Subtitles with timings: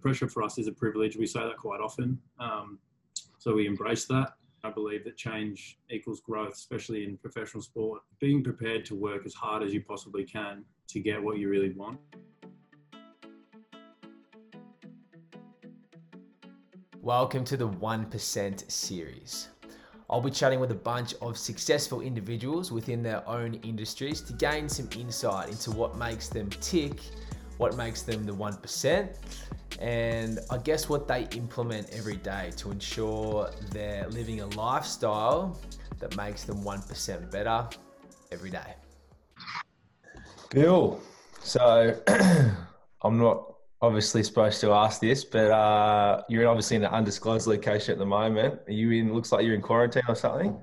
[0.00, 1.16] Pressure for us is a privilege.
[1.16, 2.18] We say that quite often.
[2.38, 2.78] Um,
[3.38, 4.34] so we embrace that.
[4.62, 8.02] I believe that change equals growth, especially in professional sport.
[8.20, 11.70] Being prepared to work as hard as you possibly can to get what you really
[11.70, 11.98] want.
[17.00, 19.48] Welcome to the 1% series.
[20.10, 24.68] I'll be chatting with a bunch of successful individuals within their own industries to gain
[24.68, 27.00] some insight into what makes them tick,
[27.58, 29.16] what makes them the 1%,
[29.80, 35.58] and I guess what they implement every day to ensure they're living a lifestyle
[35.98, 37.68] that makes them 1% better
[38.32, 38.74] every day.
[40.50, 41.00] Bill,
[41.40, 41.96] so
[43.02, 47.92] I'm not obviously supposed to ask this, but uh, you're obviously in an undisclosed location
[47.92, 48.60] at the moment.
[48.66, 49.14] Are you in?
[49.14, 50.56] Looks like you're in quarantine or something.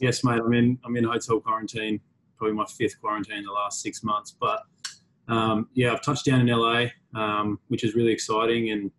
[0.00, 0.40] Yes, mate.
[0.44, 0.78] I'm in.
[0.84, 2.00] I'm in hotel quarantine.
[2.36, 4.36] Probably my fifth quarantine in the last six months.
[4.38, 4.62] But
[5.28, 8.90] um, yeah, I've touched down in LA, um, which is really exciting, and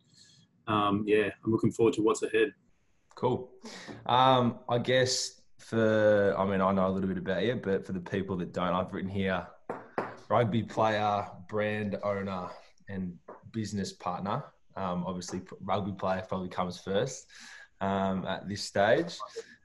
[0.67, 2.53] um, yeah, I'm looking forward to what's ahead.
[3.15, 3.49] Cool.
[4.05, 7.93] Um, I guess for I mean I know a little bit about you, but for
[7.93, 9.47] the people that don't, I've written here
[10.29, 12.49] rugby player, brand owner,
[12.89, 13.13] and
[13.51, 14.43] business partner.
[14.75, 17.27] Um, obviously, rugby player probably comes first
[17.81, 19.17] um, at this stage.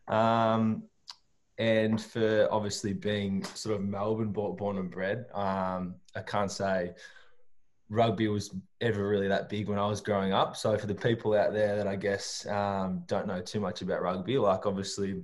[0.09, 0.85] Um,
[1.61, 6.95] and for obviously being sort of Melbourne born and bred, um, I can't say
[7.91, 10.57] rugby was ever really that big when I was growing up.
[10.57, 14.01] So for the people out there that I guess um, don't know too much about
[14.01, 15.23] rugby, like obviously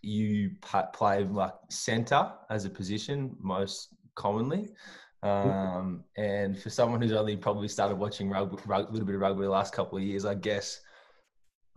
[0.00, 0.52] you
[0.94, 4.70] play like centre as a position most commonly.
[5.22, 9.42] Um, and for someone who's only probably started watching rugby, a little bit of rugby
[9.42, 10.80] the last couple of years, I guess,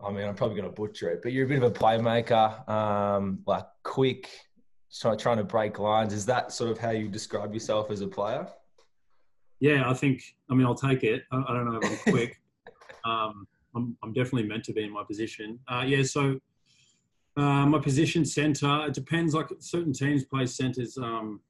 [0.00, 2.68] I mean, I'm probably going to butcher it, but you're a bit of a playmaker,
[2.68, 4.30] um, like quick,
[5.00, 6.12] trying, trying to break lines.
[6.12, 8.46] Is that sort of how you describe yourself as a player?
[9.60, 11.24] Yeah, I think, I mean, I'll take it.
[11.32, 12.40] I, I don't know if I'm quick.
[13.04, 15.58] um, I'm, I'm definitely meant to be in my position.
[15.68, 16.38] Uh, yeah, so
[17.36, 19.34] uh, my position centre, it depends.
[19.34, 20.98] Like certain teams play centres.
[20.98, 21.40] Um,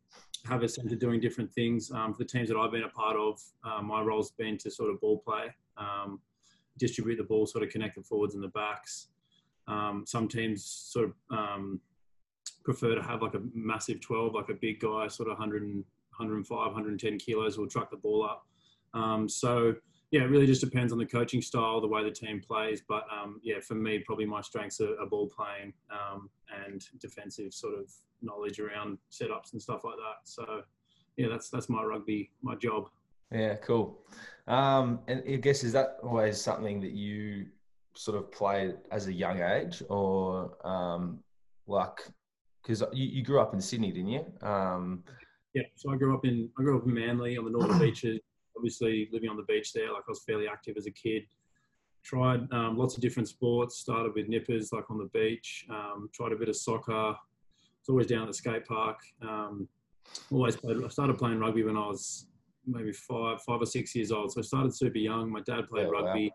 [0.46, 1.90] have a centre doing different things.
[1.90, 4.70] Um, for the teams that I've been a part of, uh, my role's been to
[4.70, 6.20] sort of ball play, um,
[6.78, 9.08] distribute the ball, sort of connect the forwards and the backs.
[9.66, 11.80] Um, some teams sort of um,
[12.64, 15.84] prefer to have like a massive 12, like a big guy, sort of 100
[16.18, 18.46] 105, 110 kilos, will truck the ball up.
[18.94, 19.74] Um, so
[20.10, 22.82] yeah, it really just depends on the coaching style, the way the team plays.
[22.86, 26.30] But um, yeah, for me, probably my strengths are, are ball playing um,
[26.64, 27.90] and defensive sort of
[28.22, 30.28] knowledge around setups and stuff like that.
[30.28, 30.62] So
[31.16, 32.90] yeah, that's that's my rugby, my job.
[33.32, 33.98] Yeah, cool.
[34.46, 37.46] Um, and I guess is that always something that you
[37.94, 41.20] sort of played as a young age, or um,
[41.66, 41.98] like
[42.62, 44.26] because you, you grew up in Sydney, didn't you?
[44.42, 45.04] Um,
[45.54, 48.20] yeah, so I grew up in I grew up in Manly on the northern beaches.
[48.56, 51.24] Obviously, living on the beach there, like I was fairly active as a kid.
[52.02, 53.78] Tried um, lots of different sports.
[53.78, 55.66] Started with nippers, like on the beach.
[55.70, 57.14] Um, tried a bit of soccer
[57.84, 58.98] was always down at the skate park.
[59.22, 59.68] Um,
[60.30, 60.82] always played.
[60.82, 62.26] I started playing rugby when I was
[62.66, 64.32] maybe five, five or six years old.
[64.32, 65.30] So I started super young.
[65.30, 66.32] My dad played oh, rugby,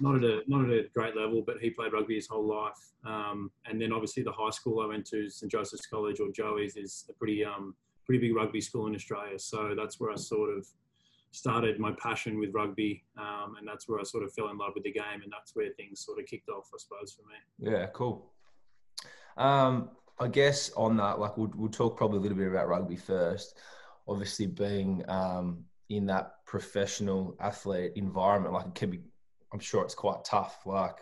[0.00, 0.12] wow.
[0.12, 2.78] not at a not at a great level, but he played rugby his whole life.
[3.04, 6.76] Um, and then obviously the high school I went to, St Joseph's College or Joey's,
[6.76, 7.74] is a pretty um,
[8.04, 9.38] pretty big rugby school in Australia.
[9.38, 10.66] So that's where I sort of
[11.32, 14.72] started my passion with rugby, um, and that's where I sort of fell in love
[14.74, 17.72] with the game, and that's where things sort of kicked off, I suppose, for me.
[17.72, 18.30] Yeah, cool.
[19.36, 19.90] Um,
[20.20, 23.58] I guess on that, like we'll, we'll talk probably a little bit about rugby first.
[24.08, 29.00] Obviously, being um, in that professional athlete environment, like it can be,
[29.52, 30.96] I'm sure it's quite tough, like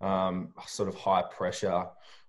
[0.00, 1.86] um, sort of high pressure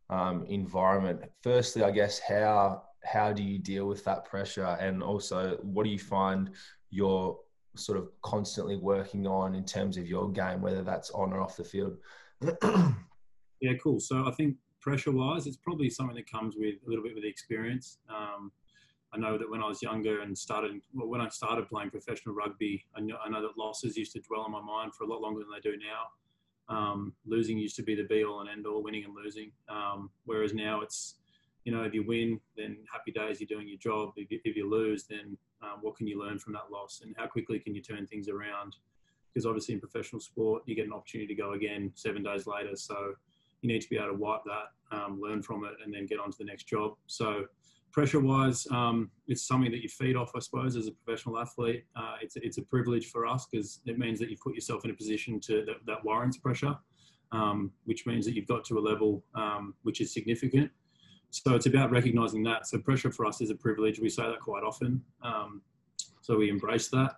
[0.10, 1.22] um, environment.
[1.44, 5.90] Firstly, I guess how how do you deal with that pressure, and also what do
[5.90, 6.52] you find
[6.90, 7.38] you're
[7.76, 11.58] sort of constantly working on in terms of your game, whether that's on or off
[11.58, 11.98] the field?
[13.62, 14.00] yeah, cool.
[14.00, 17.24] So I think pressure wise, it's probably something that comes with a little bit with
[17.24, 17.98] the experience.
[18.10, 18.52] Um,
[19.16, 22.36] I know that when I was younger and started, well, when I started playing professional
[22.36, 25.08] rugby, I know, I know, that losses used to dwell on my mind for a
[25.08, 26.76] lot longer than they do now.
[26.76, 29.52] Um, losing used to be the be all and end all, winning and losing.
[29.70, 31.16] Um, whereas now it's,
[31.64, 34.14] you know, if you win, then happy days, you're doing your job.
[34.18, 37.16] If you, if you lose, then um, what can you learn from that loss and
[37.18, 38.76] how quickly can you turn things around?
[39.34, 42.76] Because obviously in professional sport, you get an opportunity to go again seven days later.
[42.76, 43.14] So
[43.62, 46.20] you need to be able to wipe that, um, learn from it, and then get
[46.20, 46.96] on to the next job.
[47.08, 47.46] So,
[47.96, 51.86] pressure wise, um, it's something that you feed off, I suppose, as a professional athlete.
[51.96, 54.92] Uh, it's, it's a privilege for us because it means that you put yourself in
[54.92, 56.76] a position to that, that warrants pressure,
[57.32, 60.70] um, which means that you've got to a level um, which is significant.
[61.30, 62.68] So, it's about recognizing that.
[62.68, 63.98] So, pressure for us is a privilege.
[64.02, 65.02] We say that quite often.
[65.24, 65.62] Um,
[66.20, 67.16] so, we embrace that.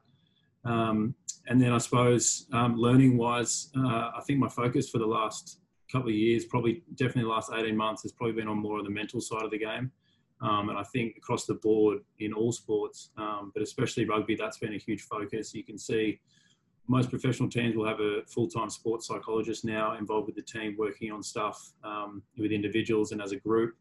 [0.63, 1.15] Um,
[1.47, 5.59] and then I suppose um, learning wise, uh, I think my focus for the last
[5.91, 8.85] couple of years, probably definitely the last 18 months, has probably been on more of
[8.85, 9.91] the mental side of the game.
[10.41, 14.59] Um, and I think across the board in all sports, um, but especially rugby, that's
[14.59, 15.53] been a huge focus.
[15.53, 16.19] You can see
[16.87, 21.11] most professional teams will have a full-time sports psychologist now involved with the team working
[21.11, 23.75] on stuff um, with individuals and as a group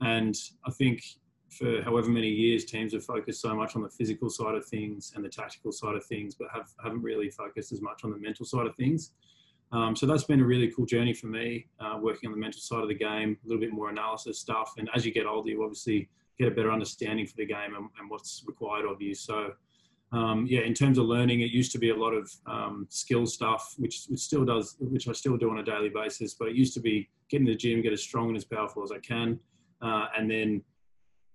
[0.00, 0.34] and
[0.66, 1.02] i think
[1.50, 5.12] for however many years teams have focused so much on the physical side of things
[5.14, 8.18] and the tactical side of things but have, haven't really focused as much on the
[8.18, 9.12] mental side of things
[9.72, 12.60] um, so that's been a really cool journey for me uh, working on the mental
[12.60, 15.50] side of the game a little bit more analysis stuff and as you get older
[15.50, 19.14] you obviously get a better understanding for the game and, and what's required of you
[19.14, 19.52] so
[20.10, 23.26] um, yeah, in terms of learning, it used to be a lot of um, skill
[23.26, 26.34] stuff, which, which still does, which I still do on a daily basis.
[26.34, 28.82] But it used to be get in the gym, get as strong and as powerful
[28.82, 29.38] as I can,
[29.82, 30.62] uh, and then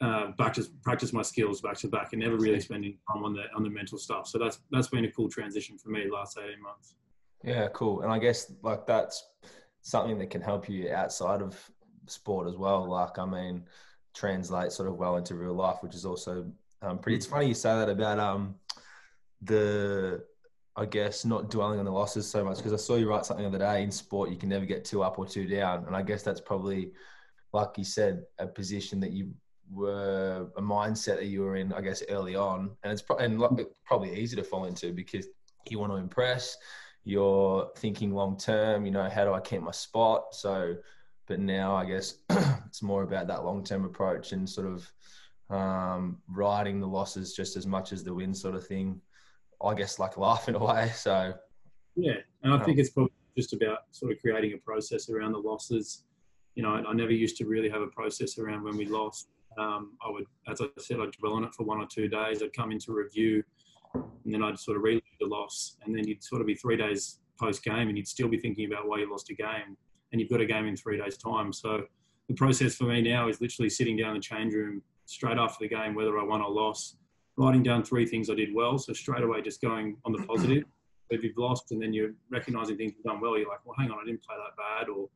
[0.01, 3.33] uh, back to practice my skills back to back, and never really spending time on
[3.33, 4.27] the on the mental stuff.
[4.27, 6.95] So that's that's been a cool transition for me last eighteen months.
[7.43, 8.01] Yeah, cool.
[8.01, 9.23] And I guess like that's
[9.81, 11.59] something that can help you outside of
[12.07, 12.89] sport as well.
[12.89, 13.63] Like I mean,
[14.13, 16.51] translate sort of well into real life, which is also
[16.81, 17.17] um, pretty.
[17.17, 18.55] It's funny you say that about um
[19.41, 20.23] the
[20.75, 23.43] I guess not dwelling on the losses so much because I saw you write something
[23.43, 25.95] the other day in sport you can never get two up or two down and
[25.95, 26.91] I guess that's probably
[27.51, 29.33] like you said a position that you
[29.71, 33.39] were a mindset that you were in I guess early on and it's pro- and
[33.85, 35.27] probably easy to fall into because
[35.69, 36.57] you want to impress
[37.05, 40.75] you're thinking long term you know how do I keep my spot so
[41.27, 42.15] but now I guess
[42.65, 44.91] it's more about that long term approach and sort of
[45.49, 49.01] um, riding the losses just as much as the win, sort of thing
[49.63, 50.91] I guess like laughing away.
[50.95, 51.33] So
[51.95, 55.39] yeah, and I think it's probably just about sort of creating a process around the
[55.39, 56.03] losses.
[56.55, 59.29] You know, I, never used to really have a process around when we lost.
[59.57, 62.43] Um, I would, as I said, I'd dwell on it for one or two days.
[62.43, 63.43] I'd come into review,
[63.93, 66.77] and then I'd sort of relive the loss, and then you'd sort of be three
[66.77, 69.77] days post game, and you'd still be thinking about why you lost a game,
[70.11, 71.51] and you've got a game in three days' time.
[71.51, 71.83] So
[72.27, 75.57] the process for me now is literally sitting down in the change room straight after
[75.61, 76.97] the game, whether I won or lost,
[77.37, 78.77] writing down three things I did well.
[78.77, 80.63] So straight away, just going on the positive.
[81.09, 83.91] If you've lost and then you're recognizing things you've done well, you're like, well, hang
[83.91, 85.09] on, I didn't play that bad, or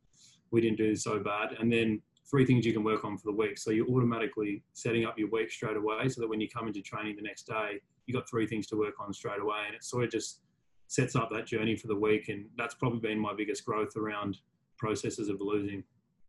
[0.51, 1.55] we didn't do so bad.
[1.59, 3.57] And then three things you can work on for the week.
[3.57, 6.81] So you're automatically setting up your week straight away so that when you come into
[6.81, 9.59] training the next day, you've got three things to work on straight away.
[9.65, 10.41] And it sort of just
[10.87, 12.29] sets up that journey for the week.
[12.29, 14.37] And that's probably been my biggest growth around
[14.77, 15.83] processes of losing.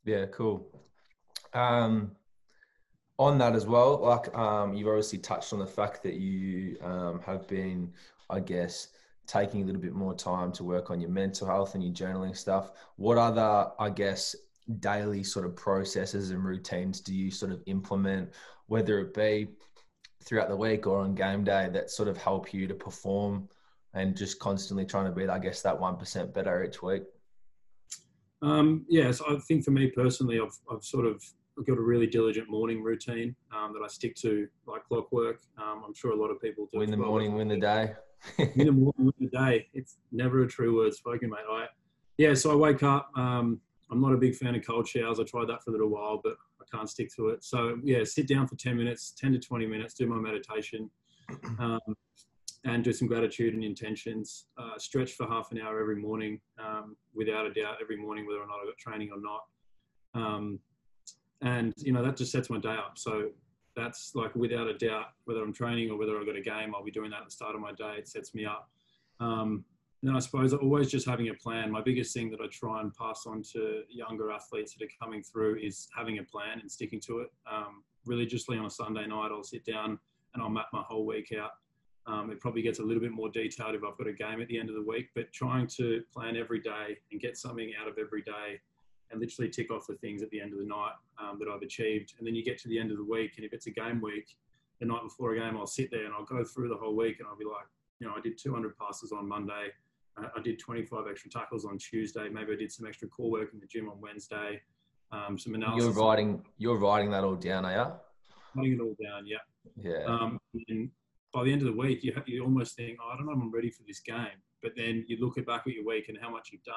[0.04, 0.66] Yeah, cool.
[1.52, 2.12] Um,
[3.18, 7.20] on that as well, like um, you've obviously touched on the fact that you um,
[7.26, 7.92] have been,
[8.30, 8.88] I guess,
[9.26, 12.36] taking a little bit more time to work on your mental health and your journaling
[12.36, 12.70] stuff.
[12.96, 14.36] What other, I guess,
[14.80, 18.30] daily sort of processes and routines do you sort of implement,
[18.66, 19.48] whether it be
[20.24, 23.48] throughout the week or on game day, that sort of help you to perform
[23.94, 27.02] and just constantly trying to be, I guess, that one percent better each week?
[28.42, 31.22] Um, yes, I think for me personally, I've, I've sort of
[31.58, 35.40] I've got a really diligent morning routine um, that I stick to like clockwork.
[35.60, 36.78] Um, I'm sure a lot of people do.
[36.78, 37.08] Win the well.
[37.08, 37.94] morning, win the day.
[38.38, 39.66] win the morning, win the day.
[39.74, 41.40] It's never a true word spoken, mate.
[41.50, 41.66] I,
[42.16, 43.10] yeah, so I wake up.
[43.16, 45.18] Um, I'm not a big fan of cold showers.
[45.18, 47.44] I tried that for a little while, but I can't stick to it.
[47.44, 50.90] So yeah, sit down for 10 minutes, 10 to 20 minutes, do my meditation,
[51.58, 51.80] um,
[52.64, 54.46] and do some gratitude and intentions.
[54.58, 58.40] Uh, stretch for half an hour every morning, um, without a doubt, every morning, whether
[58.40, 59.44] or not I've got training or not.
[60.14, 60.58] Um,
[61.40, 62.98] and you know that just sets my day up.
[62.98, 63.30] So
[63.76, 66.84] that's like without a doubt, whether I'm training or whether I've got a game, I'll
[66.84, 67.94] be doing that at the start of my day.
[67.98, 68.68] It sets me up.
[69.20, 69.64] Um,
[70.00, 71.72] and then I suppose always just having a plan.
[71.72, 75.22] My biggest thing that I try and pass on to younger athletes that are coming
[75.24, 77.28] through is having a plan and sticking to it.
[77.50, 79.98] Um, religiously on a Sunday night, I'll sit down
[80.34, 81.50] and I'll map my whole week out.
[82.06, 84.48] Um, it probably gets a little bit more detailed if I've got a game at
[84.48, 87.88] the end of the week, but trying to plan every day and get something out
[87.88, 88.60] of every day
[89.10, 91.62] and literally tick off the things at the end of the night um, that I've
[91.62, 92.14] achieved.
[92.18, 94.00] And then you get to the end of the week, and if it's a game
[94.00, 94.36] week,
[94.80, 97.18] the night before a game, I'll sit there and I'll go through the whole week,
[97.18, 97.66] and I'll be like,
[98.00, 99.68] you know, I did 200 passes on Monday.
[100.36, 102.28] I did 25 extra tackles on Tuesday.
[102.28, 104.60] Maybe I did some extra core work in the gym on Wednesday.
[105.10, 105.84] Um, some analysis.
[105.84, 106.44] You're writing.
[106.58, 108.60] You're writing that all down, are you?
[108.60, 109.26] Writing it all down.
[109.26, 109.38] Yeah.
[109.76, 110.04] Yeah.
[110.04, 110.90] Um, and
[111.32, 113.38] by the end of the week, you you almost think, oh, I don't know if
[113.38, 114.42] I'm ready for this game.
[114.62, 116.74] But then you look back at your week and how much you've done,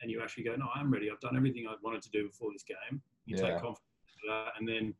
[0.00, 1.10] and you actually go, no, I'm ready.
[1.10, 3.00] I've done everything I wanted to do before this game.
[3.24, 3.42] You yeah.
[3.42, 3.80] take confidence
[4.28, 4.94] that, and then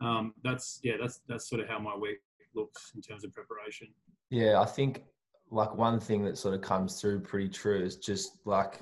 [0.00, 2.18] um, that's yeah, that's that's sort of how my week
[2.54, 3.88] looks in terms of preparation.
[4.30, 5.04] Yeah, I think
[5.50, 8.80] like one thing that sort of comes through pretty true is just like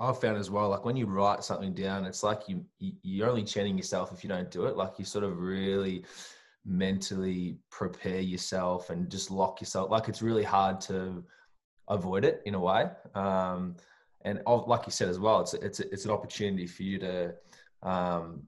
[0.00, 0.68] I've found as well.
[0.68, 4.22] Like when you write something down, it's like you, you you're only chanting yourself if
[4.22, 4.76] you don't do it.
[4.76, 6.04] Like you sort of really
[6.66, 9.90] mentally prepare yourself and just lock yourself.
[9.90, 11.24] Like it's really hard to
[11.88, 12.86] avoid it in a way.
[13.14, 13.76] Um,
[14.24, 17.34] and like you said as well, it's it's it's an opportunity for you to
[17.82, 18.42] um,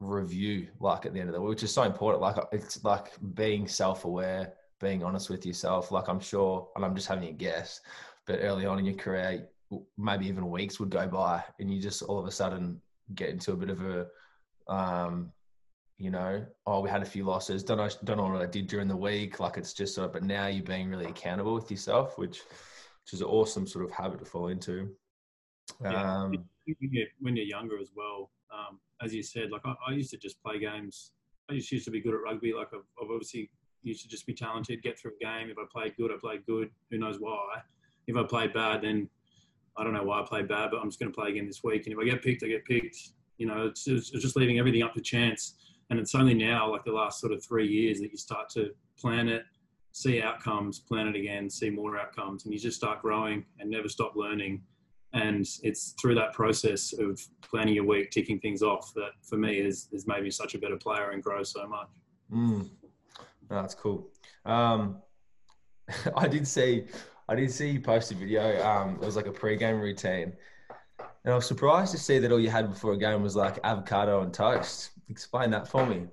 [0.00, 2.22] review, like at the end of the week, which is so important.
[2.22, 5.90] Like it's like being self-aware, being honest with yourself.
[5.90, 7.80] Like I'm sure, and I'm just having a guess,
[8.26, 9.48] but early on in your career,
[9.96, 12.82] maybe even weeks would go by, and you just all of a sudden
[13.14, 14.06] get into a bit of a
[14.68, 15.32] um,
[15.98, 17.62] you know, oh, we had a few losses.
[17.62, 19.38] Don't know, don't know what I did during the week.
[19.38, 23.12] Like it's just sort of, but now you're being really accountable with yourself, which, which
[23.12, 24.90] is an awesome sort of habit to fall into.
[25.80, 26.22] Yeah.
[26.22, 26.30] Um,
[26.66, 30.10] when, you're, when you're younger as well, um, as you said, like I, I, used
[30.10, 31.12] to just play games.
[31.48, 32.52] I just used to be good at rugby.
[32.52, 33.50] Like I've, I've, obviously
[33.82, 35.50] used to just be talented, get through a game.
[35.50, 36.70] If I played good, I played good.
[36.90, 37.62] Who knows why?
[38.06, 39.08] If I played bad, then
[39.76, 41.62] I don't know why I played bad, but I'm just going to play again this
[41.64, 41.86] week.
[41.86, 42.96] And if I get picked, I get picked.
[43.38, 45.54] You know, it's, it's just leaving everything up to chance.
[45.90, 48.70] And it's only now, like the last sort of three years, that you start to
[48.98, 49.44] plan it,
[49.92, 53.88] see outcomes, plan it again, see more outcomes, and you just start growing and never
[53.88, 54.62] stop learning.
[55.12, 59.58] And it's through that process of planning your week, ticking things off, that for me
[59.58, 61.88] is has made me such a better player and grow so much.
[62.32, 62.70] Mm.
[63.48, 64.08] That's cool.
[64.44, 64.98] Um,
[66.16, 66.86] I did see,
[67.28, 68.64] I did see you post a video.
[68.64, 70.32] Um, it was like a pre-game routine,
[71.24, 73.58] and I was surprised to see that all you had before a game was like
[73.64, 74.90] avocado and toast.
[75.08, 76.06] Explain that for me.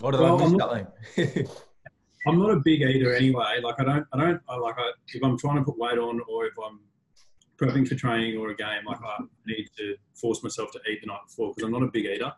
[0.00, 0.92] What did well, I miss, I'm not,
[2.26, 3.60] I'm not a big eater anyway.
[3.62, 6.20] Like I don't, I don't, I like I, if I'm trying to put weight on
[6.28, 6.80] or if I'm
[7.58, 11.08] prepping for training or a game, like I need to force myself to eat the
[11.08, 12.32] night before because I'm not a big eater.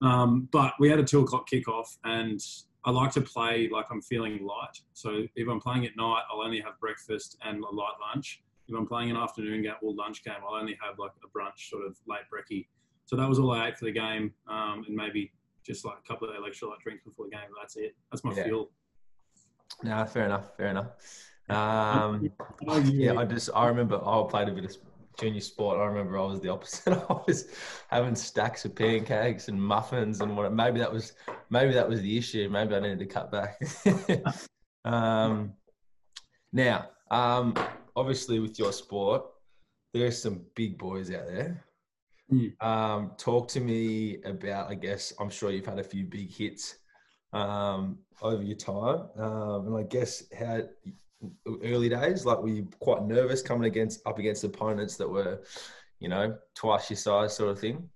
[0.00, 2.40] Um, but we had a two o'clock kickoff and
[2.84, 4.78] I like to play like I'm feeling light.
[4.92, 8.74] So if I'm playing at night, I'll only have breakfast and a light lunch if
[8.76, 11.86] I'm playing an afternoon game or lunch game, I'll only have like a brunch sort
[11.86, 12.66] of late brekkie.
[13.06, 15.32] So that was all I ate for the game, um, and maybe
[15.64, 17.48] just like a couple of electrolyte drinks before the game.
[17.60, 17.94] That's it.
[18.10, 18.44] That's my yeah.
[18.44, 18.70] fuel.
[19.82, 20.56] No, fair enough.
[20.56, 20.86] Fair enough.
[21.46, 22.30] Um,
[22.84, 24.76] yeah, I just I remember I played a bit of
[25.18, 25.78] junior sport.
[25.78, 26.92] I remember I was the opposite.
[27.10, 27.46] I was
[27.88, 30.52] having stacks of pancakes and muffins and what.
[30.52, 31.12] Maybe that was
[31.50, 32.48] maybe that was the issue.
[32.50, 33.60] Maybe I needed to cut back.
[34.84, 35.52] um,
[36.52, 37.54] now, um,
[37.96, 39.24] obviously with your sport,
[39.92, 41.64] there's some big boys out there.
[42.32, 42.62] Mm.
[42.62, 46.76] Um, talk to me about, I guess, I'm sure you've had a few big hits
[47.32, 49.08] um, over your time.
[49.16, 50.62] Um, and I guess how
[51.62, 55.42] early days, like were you quite nervous coming against up against opponents that were,
[56.00, 57.88] you know, twice your size sort of thing?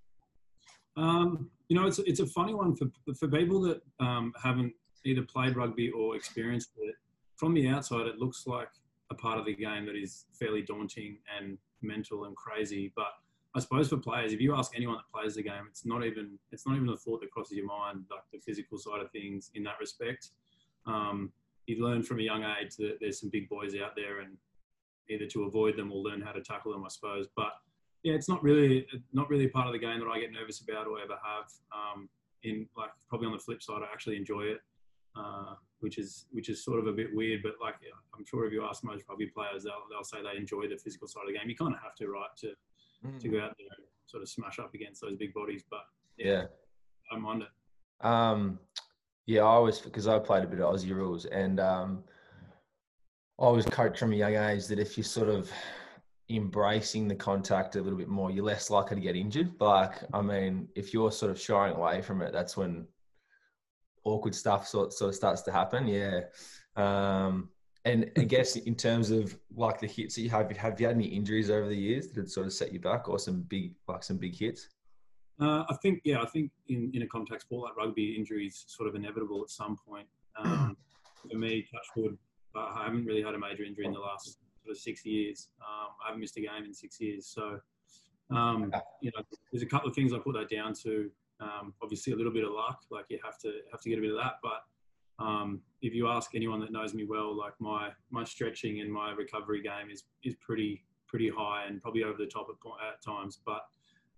[0.97, 4.73] Um, you know, it's, it's a funny one for, for people that um, haven't
[5.05, 6.95] either played rugby or experienced it.
[7.37, 8.69] From the outside, it looks like
[9.11, 12.93] a part of the game that is fairly daunting and mental and crazy.
[12.97, 13.13] But
[13.55, 16.39] I suppose for players, if you ask anyone that plays the game, it's not even
[16.53, 19.51] it's not even a thought that crosses your mind, like the physical side of things
[19.55, 20.31] in that respect.
[20.87, 21.33] Um,
[21.69, 24.37] you learn from a young age that there's some big boys out there, and
[25.09, 27.27] either to avoid them or learn how to tackle them, I suppose.
[27.37, 27.53] But
[28.03, 30.87] yeah, it's not really not really part of the game that I get nervous about
[30.87, 31.51] or ever have.
[31.73, 32.09] Um,
[32.45, 34.61] in like probably on the flip side, I actually enjoy it.
[35.17, 37.43] Uh, which is which is sort of a bit weird.
[37.43, 37.75] But like
[38.17, 41.09] I'm sure if you ask most rugby players, they'll they'll say they enjoy the physical
[41.09, 41.49] side of the game.
[41.49, 42.53] You kind of have to, right, to
[43.07, 43.21] mm.
[43.21, 45.65] to go out there and sort of smash up against those big bodies.
[45.69, 45.81] But
[46.17, 46.45] yeah, yeah.
[47.11, 48.07] I don't mind it.
[48.07, 48.59] Um,
[49.29, 52.03] yeah, I was because I played a bit of Aussie rules, and um,
[53.39, 55.51] I was coached from a young age that if you're sort of
[56.31, 59.53] embracing the contact a little bit more, you're less likely to get injured.
[59.61, 62.87] Like, I mean, if you're sort of shying away from it, that's when
[64.03, 65.87] awkward stuff sort sort of starts to happen.
[65.87, 66.21] Yeah.
[66.77, 67.51] Um,
[67.85, 70.97] and I guess in terms of like the hits that you have, have you had
[70.97, 73.75] any injuries over the years that had sort of set you back, or some big
[73.89, 74.69] like some big hits?
[75.41, 78.89] Uh, I think yeah, I think in, in a contact sport like rugby, injuries sort
[78.89, 80.07] of inevitable at some point.
[80.37, 80.77] Um,
[81.31, 82.17] for me, touch wood,
[82.57, 85.49] I haven't really had a major injury in the last sort of six years.
[85.61, 87.61] Um, I haven't missed a game in six years, so
[88.31, 91.11] um, you know, there's a couple of things I put that down to.
[91.41, 94.03] Um, obviously, a little bit of luck, like you have to have to get a
[94.03, 94.35] bit of that.
[94.43, 98.93] But um, if you ask anyone that knows me well, like my my stretching and
[98.93, 103.03] my recovery game is is pretty pretty high and probably over the top at, at
[103.03, 103.41] times.
[103.47, 103.63] But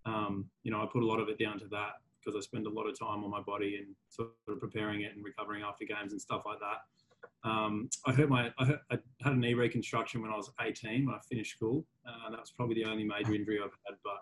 [0.07, 2.67] um, you know, I put a lot of it down to that because I spend
[2.67, 5.85] a lot of time on my body and sort of preparing it and recovering after
[5.85, 7.49] games and stuff like that.
[7.49, 11.07] Um, I hurt my I, hurt, I, had a knee reconstruction when I was 18
[11.07, 11.87] when I finished school.
[12.07, 13.97] Uh, that was probably the only major injury I've had.
[14.05, 14.19] But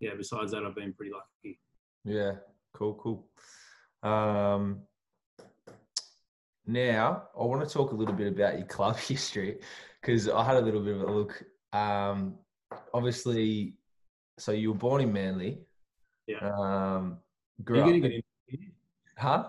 [0.00, 1.60] yeah, besides that, I've been pretty lucky.
[2.04, 2.32] Yeah,
[2.74, 3.28] cool, cool.
[4.02, 4.82] Um,
[6.66, 9.58] now, I want to talk a little bit about your club history
[10.00, 11.42] because I had a little bit of a look.
[11.72, 12.34] Um,
[12.92, 13.74] obviously,
[14.38, 15.58] so you were born in Manly.
[16.26, 16.48] Yeah.
[16.48, 17.18] Um,
[17.64, 18.02] grew Are you up.
[18.02, 18.72] Get in?
[19.16, 19.48] Huh?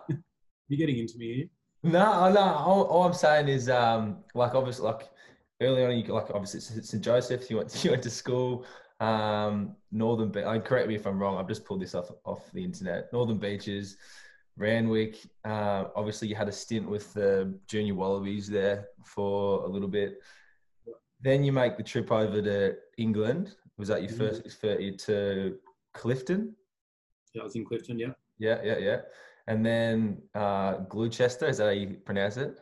[0.67, 1.45] You're getting into me here.
[1.83, 2.41] No, no.
[2.41, 5.09] All, all I'm saying is, um, like obviously, like
[5.61, 7.49] early on, you like obviously St Joseph.
[7.49, 8.65] You went you went to school.
[8.99, 10.29] Um, Northern.
[10.29, 11.37] Be- I mean, correct me if I'm wrong.
[11.37, 13.11] I've just pulled this off off the internet.
[13.13, 13.97] Northern Beaches,
[14.57, 15.17] Randwick.
[15.45, 20.19] Uh, obviously, you had a stint with the Junior Wallabies there for a little bit.
[21.21, 23.55] Then you make the trip over to England.
[23.79, 24.17] Was that your Mhm.
[24.17, 25.59] first first to
[25.93, 26.55] Clifton?
[27.33, 27.97] Yeah, I was in Clifton.
[27.97, 28.13] Yeah.
[28.37, 29.01] Yeah, yeah, yeah.
[29.47, 31.47] And then uh, Gloucester.
[31.47, 32.59] Is that how you pronounce it?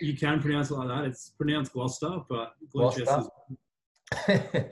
[0.00, 1.04] You can pronounce it like that.
[1.04, 3.24] It's pronounced Gloucester, but Gloucester?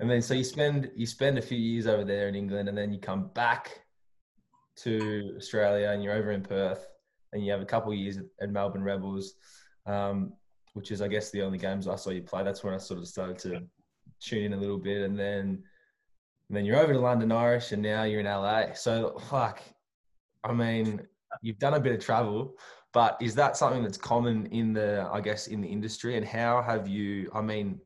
[0.00, 2.76] And then so you spend you spend a few years over there in England, and
[2.76, 3.84] then you come back
[4.78, 6.88] to Australia, and you're over in Perth,
[7.32, 9.34] and you have a couple of years at, at Melbourne Rebels,
[9.86, 10.32] um,
[10.72, 12.42] which is I guess the only games I saw you play.
[12.42, 13.62] That's when I sort of started to
[14.24, 15.62] tune in a little bit, and then
[16.48, 18.72] and then you're over to London Irish, and now you're in LA.
[18.74, 19.62] So fuck,
[20.44, 21.00] I mean,
[21.40, 22.56] you've done a bit of travel.
[22.92, 26.16] But is that something that's common in the, I guess, in the industry?
[26.16, 27.80] And how have you, I mean,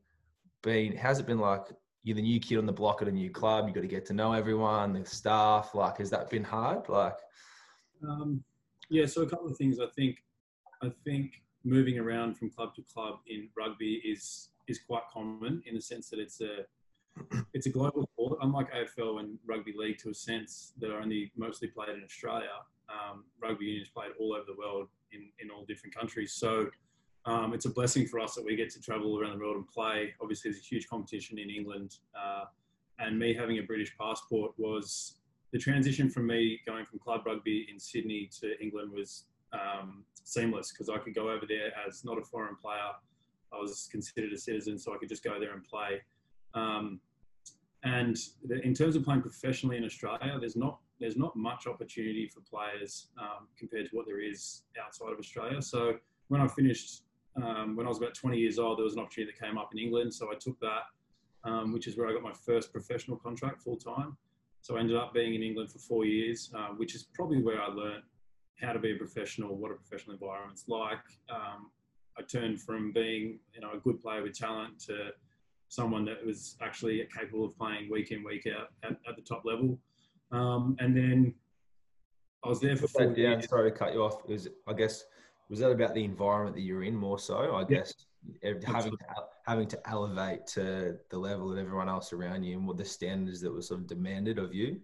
[0.63, 1.61] been, how's it been like?
[2.03, 3.67] You're the new kid on the block at a new club.
[3.67, 5.73] You got to get to know everyone, the staff.
[5.73, 6.87] Like, has that been hard?
[6.89, 7.17] Like,
[8.07, 8.43] Um,
[8.89, 9.79] yeah, so a couple of things.
[9.79, 10.17] I think,
[10.81, 15.75] I think moving around from club to club in rugby is is quite common in
[15.75, 16.65] the sense that it's a
[17.53, 18.39] it's a global sport.
[18.41, 22.49] Unlike AFL and rugby league, to a sense, that are only mostly played in Australia.
[22.89, 26.33] Um, rugby union is played all over the world in in all different countries.
[26.33, 26.69] So.
[27.25, 29.67] Um, it's a blessing for us that we get to travel around the world and
[29.67, 30.13] play.
[30.21, 32.45] Obviously, there's a huge competition in England, uh,
[32.99, 35.17] and me having a British passport was
[35.51, 40.71] the transition from me going from club rugby in Sydney to England was um, seamless
[40.71, 42.91] because I could go over there as not a foreign player.
[43.53, 46.01] I was considered a citizen, so I could just go there and play.
[46.53, 46.99] Um,
[47.83, 52.27] and the, in terms of playing professionally in Australia, there's not there's not much opportunity
[52.27, 55.61] for players um, compared to what there is outside of Australia.
[55.61, 55.93] So
[56.29, 57.03] when I finished,
[57.35, 59.69] um, when I was about 20 years old, there was an opportunity that came up
[59.73, 60.83] in England, so I took that,
[61.43, 64.17] um, which is where I got my first professional contract full time.
[64.61, 67.61] So I ended up being in England for four years, uh, which is probably where
[67.61, 68.03] I learned
[68.59, 71.05] how to be a professional, what a professional environment's like.
[71.29, 71.69] Um,
[72.17, 75.09] I turned from being, you know, a good player with talent to
[75.69, 79.43] someone that was actually capable of playing week in, week out at, at the top
[79.45, 79.77] level.
[80.31, 81.33] Um, and then
[82.43, 83.49] I was there for four yeah, years.
[83.49, 84.21] sorry to cut you off.
[84.29, 85.05] Is I guess
[85.49, 87.55] was that about the environment that you're in more so?
[87.55, 87.93] I guess
[88.65, 88.97] having to,
[89.45, 93.41] having to elevate to the level of everyone else around you and what the standards
[93.41, 94.79] that were sort of demanded of you.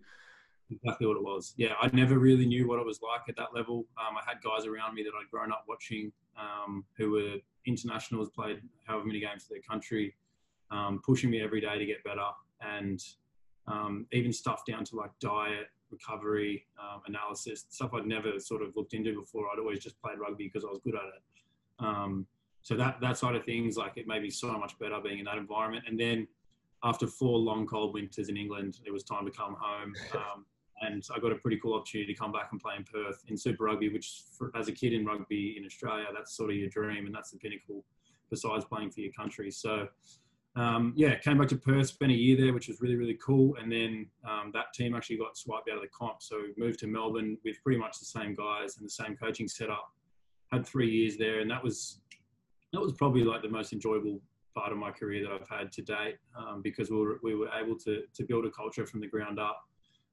[0.69, 1.53] exactly what it was.
[1.57, 3.85] Yeah, I never really knew what it was like at that level.
[3.97, 8.29] Um, I had guys around me that I'd grown up watching um, who were internationals,
[8.29, 10.15] played however many games for their country,
[10.71, 12.27] um, pushing me every day to get better,
[12.61, 13.01] and
[13.67, 18.75] um, even stuff down to like diet, recovery, um, analysis, stuff I'd never sort of
[18.75, 19.47] looked into before.
[19.51, 21.21] I'd always just played rugby because I was good at it.
[21.79, 22.27] Um,
[22.61, 25.25] so that that side of things, like it made me so much better being in
[25.25, 25.85] that environment.
[25.87, 26.27] And then
[26.83, 29.93] after four long cold winters in England, it was time to come home.
[30.13, 30.45] Um,
[30.85, 33.37] and I got a pretty cool opportunity to come back and play in Perth in
[33.37, 36.69] Super Rugby, which for, as a kid in rugby in Australia, that's sort of your
[36.69, 37.83] dream and that's the pinnacle
[38.29, 39.51] besides playing for your country.
[39.51, 39.87] So,
[40.55, 43.55] um, yeah, came back to Perth, spent a year there, which was really, really cool.
[43.59, 46.21] And then um, that team actually got swiped out of the comp.
[46.21, 49.91] So moved to Melbourne with pretty much the same guys and the same coaching setup.
[50.51, 52.01] Had three years there, and that was
[52.73, 54.19] that was probably like the most enjoyable
[54.53, 57.49] part of my career that I've had to date um, because we were, we were
[57.59, 59.63] able to, to build a culture from the ground up,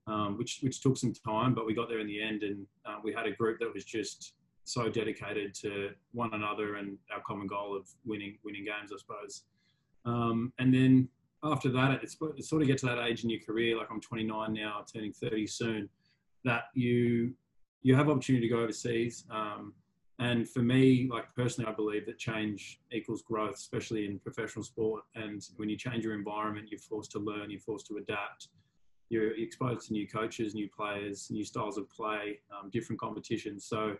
[0.06, 2.42] um, which, which took some time, but we got there in the end.
[2.42, 4.34] And uh, we had a group that was just
[4.64, 9.44] so dedicated to one another and our common goal of winning, winning games, I suppose.
[10.04, 11.08] Um, and then
[11.42, 14.00] after that, it's, it's sort of get to that age in your career, like I'm
[14.00, 15.88] 29 now, turning 30 soon,
[16.44, 17.34] that you,
[17.82, 19.24] you have opportunity to go overseas.
[19.30, 19.74] Um,
[20.20, 25.02] and for me, like personally, I believe that change equals growth, especially in professional sport.
[25.14, 28.48] And when you change your environment, you're forced to learn, you're forced to adapt.
[29.10, 33.66] You're exposed to new coaches, new players, new styles of play, um, different competitions.
[33.66, 33.96] So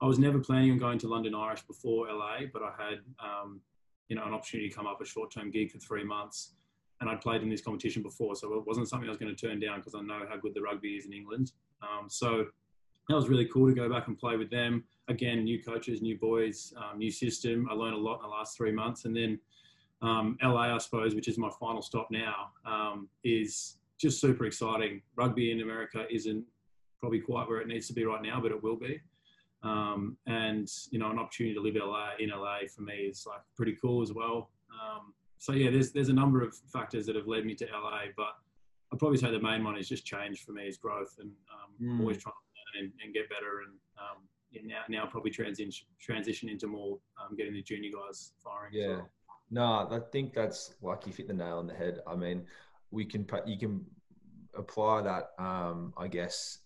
[0.00, 3.60] I was never planning on going to London Irish before LA, but I had, um,
[4.08, 6.54] you know, an opportunity to come up a short-term gig for three months.
[7.00, 9.46] And I'd played in this competition before, so it wasn't something I was going to
[9.46, 11.52] turn down because I know how good the rugby is in England.
[11.82, 12.46] Um, so
[13.08, 14.84] that was really cool to go back and play with them.
[15.08, 17.68] Again, new coaches, new boys, um, new system.
[17.70, 19.04] I learned a lot in the last three months.
[19.04, 19.38] And then
[20.02, 25.02] um, LA, I suppose, which is my final stop now, um, is just super exciting.
[25.16, 26.44] Rugby in America isn't
[27.00, 29.00] probably quite where it needs to be right now, but it will be.
[29.62, 33.40] Um, and you know, an opportunity to live LA in LA for me is like
[33.56, 34.50] pretty cool as well.
[34.72, 38.02] Um, so yeah, there's there's a number of factors that have led me to LA,
[38.16, 38.34] but
[38.92, 41.68] I'd probably say the main one is just change for me is growth and um,
[41.80, 42.00] Mm.
[42.00, 45.86] always trying to learn and, and get better and um, yeah, now now probably transition
[46.00, 48.72] transition into more um, getting the junior guys firing.
[48.72, 48.88] Yeah.
[48.96, 49.10] Well.
[49.50, 52.00] No, I think that's like you hit the nail on the head.
[52.06, 52.44] I mean,
[52.90, 53.84] we can you can
[54.54, 56.58] apply that, um, I guess,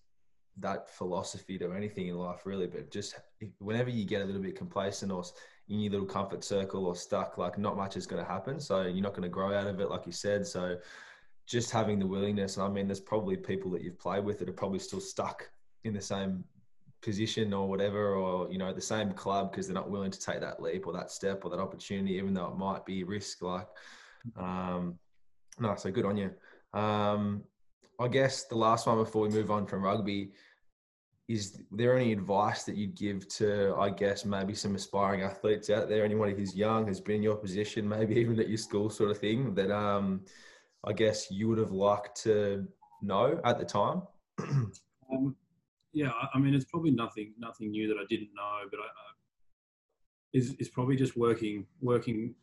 [0.59, 2.67] that philosophy to anything in life, really.
[2.67, 3.15] But just
[3.59, 5.25] whenever you get a little bit complacent or
[5.69, 8.61] in your little comfort circle or stuck, like not much is going to happen.
[8.61, 10.47] So you're not going to grow out of it, like you said.
[10.47, 10.77] So
[11.47, 12.59] just having the willingness.
[12.59, 15.51] I mean, there's probably people that you've played with that are probably still stuck
[15.85, 16.45] in the same
[17.03, 20.41] position or whatever, or you know, the same club because they're not willing to take
[20.41, 23.43] that leap or that step or that opportunity, even though it might be risk.
[23.43, 23.67] Like,
[24.37, 24.99] um,
[25.59, 26.31] no, so good on you.
[26.73, 27.45] Um,
[28.01, 30.33] I guess the last one before we move on from rugby
[31.29, 35.89] is there any advice that you'd give to, I guess, maybe some aspiring athletes out
[35.89, 39.11] there, anyone who's young, has been in your position, maybe even at your school sort
[39.11, 40.25] of thing, that um,
[40.85, 42.67] I guess you would have liked to
[43.01, 44.03] know at the time?
[44.41, 45.37] um,
[45.93, 49.13] yeah, I mean, it's probably nothing nothing new that I didn't know, but I, uh,
[50.33, 52.35] is is probably just working working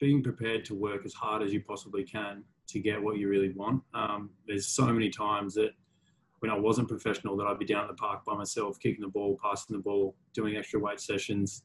[0.00, 3.52] being prepared to work as hard as you possibly can to get what you really
[3.52, 3.82] want.
[3.94, 5.70] Um, there's so many times that
[6.40, 9.08] when I wasn't professional that I'd be down at the park by myself, kicking the
[9.08, 11.62] ball, passing the ball, doing extra weight sessions.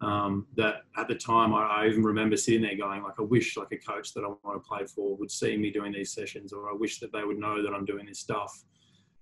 [0.00, 3.56] Um, that at the time I, I, even remember sitting there going like I wish
[3.56, 6.52] like a coach that I want to play for would see me doing these sessions
[6.52, 8.62] or I wish that they would know that I'm doing this stuff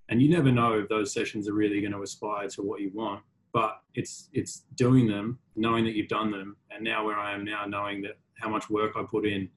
[0.09, 2.91] and you never know if those sessions are really going to aspire to what you
[2.95, 7.33] want but it's it's doing them knowing that you've done them and now where i
[7.33, 9.49] am now knowing that how much work i put in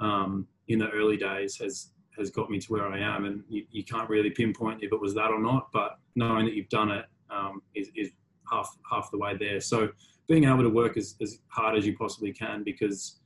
[0.00, 3.64] um, in the early days has has got me to where i am and you,
[3.70, 6.90] you can't really pinpoint if it was that or not but knowing that you've done
[6.90, 8.10] it um, is, is
[8.50, 9.88] half half the way there so
[10.26, 13.20] being able to work as, as hard as you possibly can because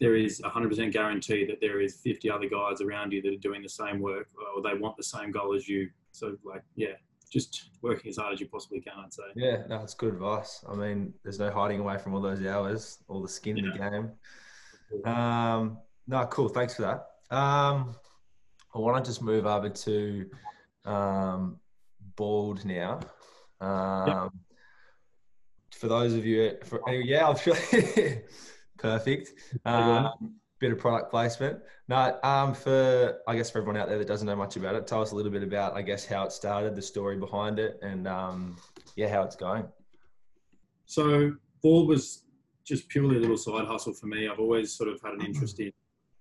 [0.00, 3.62] there is 100% guarantee that there is 50 other guys around you that are doing
[3.62, 6.94] the same work or they want the same goal as you so like, yeah,
[7.30, 9.22] just working as hard as you possibly can, I'd say.
[9.36, 10.64] Yeah, no, that's good advice.
[10.68, 13.64] I mean, there's no hiding away from all those hours, all the skin yeah.
[13.64, 15.12] in the game.
[15.12, 16.48] Um, no, cool.
[16.48, 17.34] Thanks for that.
[17.34, 17.94] Um,
[18.74, 20.30] I want to just move over to
[20.84, 21.58] um,
[22.16, 23.00] bald now.
[23.60, 24.30] Um.
[25.80, 27.54] For those of you, for, yeah, I'm sure.
[28.78, 29.30] Perfect.
[29.64, 31.58] Um, bit of product placement.
[31.88, 34.86] No, um, for I guess for everyone out there that doesn't know much about it,
[34.86, 37.78] tell us a little bit about I guess how it started, the story behind it,
[37.82, 38.56] and um,
[38.94, 39.64] yeah, how it's going.
[40.84, 41.32] So
[41.62, 42.24] Bald was
[42.64, 44.28] just purely a little side hustle for me.
[44.28, 45.72] I've always sort of had an interest in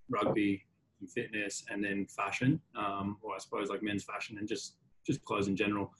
[0.09, 0.63] rugby
[0.99, 5.23] and fitness, and then fashion, um, or I suppose like men's fashion and just just
[5.23, 5.91] clothes in general.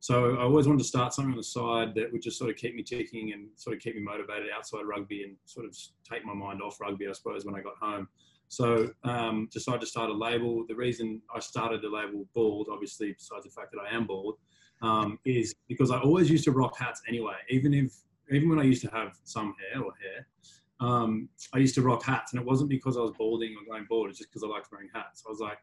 [0.00, 2.56] So I always wanted to start something on the side that would just sort of
[2.56, 5.76] keep me ticking and sort of keep me motivated outside rugby and sort of
[6.08, 8.08] take my mind off rugby, I suppose, when I got home.
[8.48, 10.64] So um, decided to start a label.
[10.66, 14.36] The reason I started the label Bald, obviously, besides the fact that I am bald,
[14.82, 17.34] um, is because I always used to rock hats anyway.
[17.50, 17.92] Even if
[18.30, 20.26] even when I used to have some hair or hair,
[20.80, 23.86] um, I used to rock hats, and it wasn't because I was balding or going
[23.88, 24.10] bald.
[24.10, 25.24] It's just because I liked wearing hats.
[25.26, 25.58] I was like,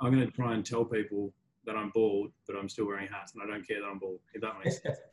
[0.00, 1.32] I'm going to try and tell people
[1.66, 4.20] that I'm bald, but I'm still wearing hats, and I don't care that I'm bald.
[4.34, 4.98] If that makes sense.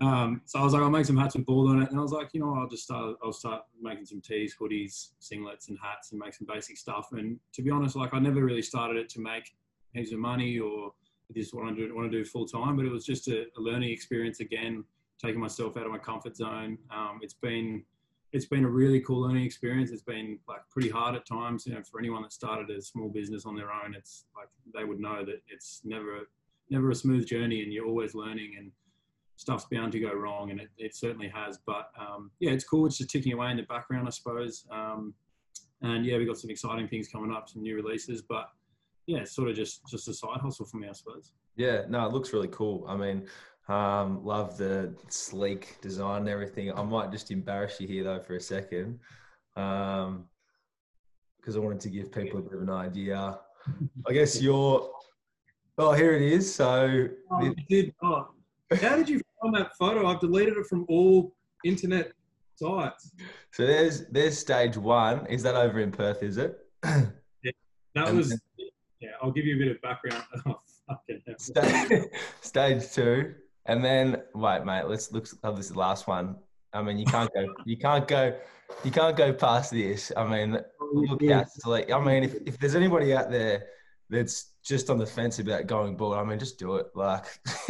[0.00, 2.02] Um, so I was like, I'll make some hats with bald on it, and I
[2.02, 3.16] was like, you know, I'll just start.
[3.22, 7.08] I'll start making some tees, hoodies, singlets, and hats, and make some basic stuff.
[7.12, 9.54] And to be honest, like I never really started it to make
[9.92, 10.92] heaps of money or
[11.34, 13.60] just want to do want to do full time, but it was just a, a,
[13.60, 14.84] learning experience again,
[15.20, 16.78] taking myself out of my comfort zone.
[16.90, 17.84] Um, it's been
[18.32, 19.90] it's been a really cool learning experience.
[19.90, 21.66] It's been like pretty hard at times.
[21.66, 24.84] You know, for anyone that started a small business on their own, it's like they
[24.84, 26.20] would know that it's never
[26.70, 28.72] never a smooth journey, and you're always learning, and
[29.36, 31.58] stuff's bound to go wrong, and it, it certainly has.
[31.66, 32.86] But um, yeah, it's cool.
[32.86, 34.66] It's just ticking away in the background, I suppose.
[34.70, 35.14] Um,
[35.82, 38.48] and yeah, we got some exciting things coming up, some new releases, but
[39.06, 41.32] yeah, it's sort of just just a side hustle for me, I suppose.
[41.56, 42.84] Yeah, no, it looks really cool.
[42.88, 43.26] I mean,
[43.68, 46.72] um, love the sleek design and everything.
[46.72, 48.98] I might just embarrass you here though for a second,
[49.54, 50.26] because um,
[51.46, 53.38] I wanted to give people a bit of an idea.
[54.08, 54.90] I guess you're.
[55.78, 56.52] Oh, here it is.
[56.54, 58.28] So, oh, did, oh,
[58.80, 60.06] how did you find that photo?
[60.06, 62.12] I've deleted it from all internet
[62.56, 63.12] sites.
[63.52, 65.24] So there's there's stage one.
[65.26, 66.22] Is that over in Perth?
[66.22, 66.58] Is it?
[66.84, 67.52] Yeah,
[67.94, 68.38] that was.
[69.00, 70.24] Yeah, I'll give you a bit of background.
[70.90, 70.98] Oh,
[71.38, 72.02] stage,
[72.40, 73.34] stage two
[73.66, 76.36] and then wait, mate, let's look at this last one.
[76.72, 78.34] I mean, you can't go, you can't go,
[78.82, 80.10] you can't go past this.
[80.16, 80.58] I mean,
[80.92, 83.66] look out like, I mean, if, if there's anybody out there
[84.08, 86.86] that's just on the fence about going bald, I mean, just do it.
[86.94, 87.26] Like,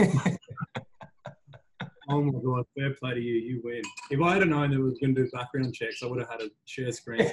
[2.09, 3.35] oh my god, fair play to you.
[3.35, 3.83] You win.
[4.11, 6.43] If I had known that was going to do background checks, I would have had
[6.43, 7.29] a share screen.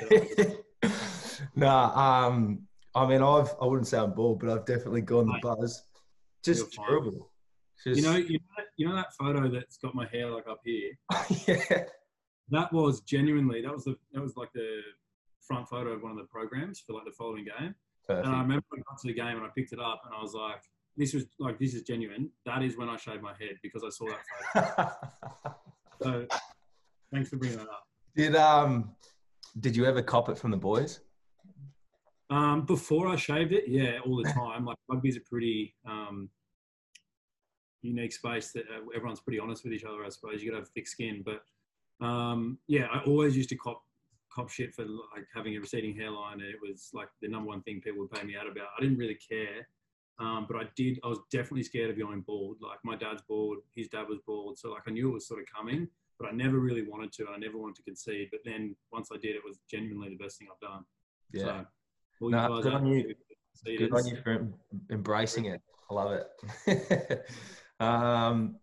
[1.56, 2.62] nah, um,
[2.96, 5.84] I mean, I've I wouldn't say I'm bald, but I've definitely gone the buzz.
[6.44, 7.29] Just terrible.
[7.86, 10.60] You know, you know, that, you know that photo that's got my hair like up
[10.64, 10.92] here.
[11.48, 11.84] yeah.
[12.50, 14.82] That was genuinely that was the that was like the
[15.42, 17.76] front photo of one of the programs for like the following game.
[18.08, 18.28] Perfect.
[18.28, 20.22] And I remember I got to the game and I picked it up and I
[20.22, 20.62] was like,
[20.98, 22.32] this was like this is genuine.
[22.46, 24.96] That is when I shaved my head because I saw that photo.
[26.02, 26.28] so
[27.14, 27.84] thanks for bringing that up.
[28.16, 28.96] Did um
[29.60, 31.00] did you ever cop it from the boys?
[32.30, 34.66] Um, before I shaved it, yeah, all the time.
[34.66, 36.30] Like rugby's a pretty um,
[37.82, 40.04] unique space that uh, everyone's pretty honest with each other.
[40.06, 41.44] I suppose you got to have thick skin, but
[42.06, 43.84] um, yeah, I always used to cop
[44.34, 46.34] cop shit for like having a receding hairline.
[46.34, 48.68] And it was like the number one thing people would pay me out about.
[48.78, 49.68] I didn't really care,
[50.20, 51.00] um, but I did.
[51.04, 52.58] I was definitely scared of going bald.
[52.62, 55.42] Like my dad's bald, his dad was bald, so like I knew it was sort
[55.42, 55.88] of coming,
[56.20, 57.28] but I never really wanted to.
[57.34, 58.30] I never wanted to concede.
[58.32, 60.84] But then once I did, it was genuinely the best thing I've done.
[61.34, 61.64] Yeah.
[62.20, 63.16] So, no, good on you.
[63.66, 64.48] Good on you for
[64.90, 65.62] embracing it.
[65.90, 66.20] I love
[66.68, 67.26] it.
[67.80, 68.56] um,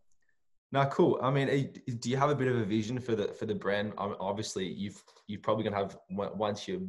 [0.72, 1.18] no, cool.
[1.22, 3.92] I mean, do you have a bit of a vision for the for the brand?
[3.96, 6.80] Obviously, you've you're probably gonna have once your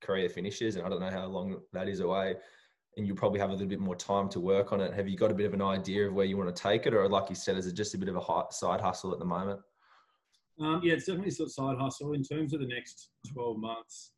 [0.00, 2.36] career finishes, and I don't know how long that is away,
[2.96, 4.94] and you'll probably have a little bit more time to work on it.
[4.94, 6.94] Have you got a bit of an idea of where you want to take it,
[6.94, 9.24] or like you said, is it just a bit of a side hustle at the
[9.24, 9.60] moment?
[10.58, 14.12] Um, yeah, it's definitely sort of side hustle in terms of the next 12 months.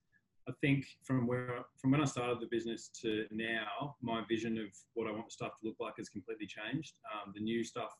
[0.48, 4.68] I think from where from when I started the business to now, my vision of
[4.94, 6.94] what I want stuff to look like has completely changed.
[7.12, 7.94] Um, the new stuff,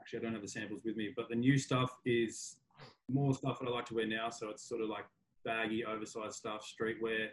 [0.00, 2.56] actually, I don't have the samples with me, but the new stuff is
[3.10, 4.30] more stuff that I like to wear now.
[4.30, 5.04] So it's sort of like
[5.44, 7.28] baggy, oversized stuff, streetwear,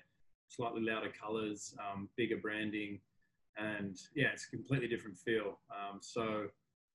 [0.49, 2.99] slightly louder colors, um, bigger branding,
[3.57, 5.59] and yeah, it's a completely different feel.
[5.71, 6.47] Um, so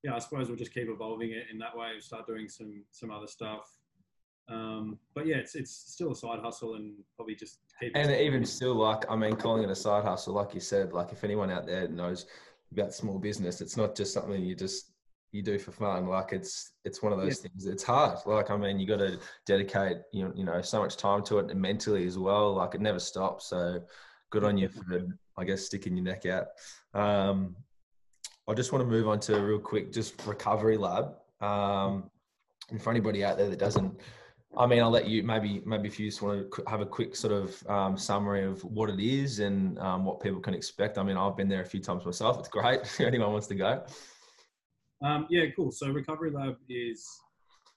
[0.03, 1.89] yeah, I suppose we'll just keep evolving it in that way.
[1.93, 3.71] We'll Start doing some some other stuff.
[4.49, 7.93] Um, but yeah, it's it's still a side hustle and probably just keep.
[7.97, 11.13] And even still, like I mean, calling it a side hustle, like you said, like
[11.13, 12.27] if anyone out there knows
[12.73, 14.93] about small business, it's not just something you just
[15.33, 16.07] you do for fun.
[16.07, 17.51] Like it's it's one of those yeah.
[17.51, 17.67] things.
[17.67, 18.19] It's hard.
[18.25, 21.39] Like I mean, you got to dedicate you know, you know so much time to
[21.39, 22.55] it and mentally as well.
[22.55, 23.47] Like it never stops.
[23.47, 23.83] So
[24.31, 25.07] good on you for
[25.37, 26.47] I guess sticking your neck out.
[26.95, 27.57] Um,
[28.49, 31.15] I just want to move on to a real quick just recovery lab.
[31.41, 32.11] Um,
[32.71, 34.01] and for anybody out there that doesn't
[34.59, 37.15] I mean, I'll let you maybe maybe if you just want to have a quick
[37.15, 40.97] sort of um, summary of what it is and um, what people can expect.
[40.97, 42.39] I mean, I've been there a few times myself.
[42.39, 42.81] It's great.
[42.83, 43.85] if anyone wants to go.
[45.03, 45.71] Um, yeah, cool.
[45.71, 47.07] So Recovery Lab is,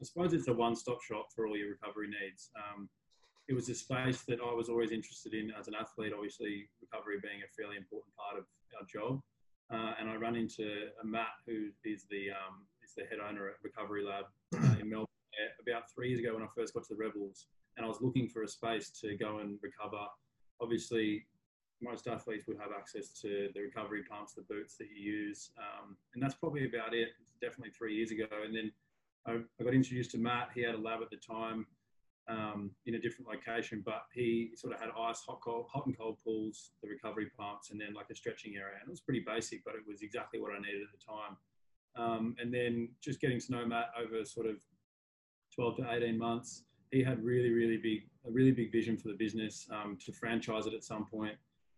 [0.02, 2.50] I suppose, it's a one-stop shop for all your recovery needs.
[2.56, 2.88] Um,
[3.50, 6.14] it was a space that I was always interested in as an athlete.
[6.16, 8.46] Obviously, recovery being a fairly important part of
[8.80, 9.20] our job.
[9.70, 13.56] Uh, and I run into Matt, who is the um, is the head owner at
[13.64, 15.09] Recovery Lab uh, in Melbourne
[15.62, 17.46] about three years ago when I first got to the Rebels,
[17.78, 20.06] and I was looking for a space to go and recover.
[20.62, 21.26] Obviously,
[21.82, 25.96] most athletes would have access to the recovery pumps, the boots that you use, um,
[26.14, 27.10] and that's probably about it.
[27.42, 28.72] Definitely three years ago, and then
[29.26, 30.50] I, I, got introduced to Matt.
[30.54, 31.66] He had a lab at the time
[32.28, 35.98] um, in a different location, but he sort of had ice, hot, cold, hot and
[35.98, 38.76] cold pools, the recovery pumps, and then like a stretching area.
[38.80, 41.38] And it was pretty basic, but it was exactly what I needed at the time.
[41.96, 44.58] Um, and then just getting to know Matt over sort of
[45.60, 46.64] 12 to 18 months.
[46.90, 50.66] He had really, really big, a really big vision for the business um, to franchise
[50.68, 51.36] it at some point